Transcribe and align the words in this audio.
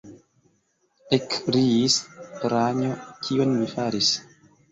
ekkriis 1.17 1.97
Pranjo: 2.39 2.95
kion 3.27 3.55
mi 3.61 3.71
faris? 3.77 4.09